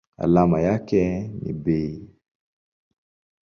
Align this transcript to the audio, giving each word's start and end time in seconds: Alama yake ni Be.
Alama 0.17 0.61
yake 0.61 1.27
ni 1.41 1.53
Be. 1.53 2.01